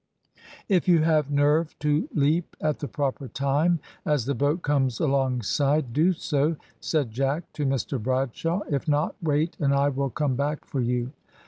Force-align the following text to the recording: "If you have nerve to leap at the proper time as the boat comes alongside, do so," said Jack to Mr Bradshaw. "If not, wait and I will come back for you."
"If 0.67 0.87
you 0.87 1.03
have 1.03 1.29
nerve 1.29 1.77
to 1.81 2.09
leap 2.11 2.55
at 2.59 2.79
the 2.79 2.87
proper 2.87 3.27
time 3.27 3.79
as 4.03 4.25
the 4.25 4.33
boat 4.33 4.63
comes 4.63 4.99
alongside, 4.99 5.93
do 5.93 6.11
so," 6.13 6.55
said 6.79 7.11
Jack 7.11 7.53
to 7.53 7.67
Mr 7.67 8.01
Bradshaw. 8.01 8.61
"If 8.67 8.87
not, 8.87 9.13
wait 9.21 9.55
and 9.59 9.75
I 9.75 9.89
will 9.89 10.09
come 10.09 10.33
back 10.35 10.65
for 10.65 10.81
you." 10.81 11.11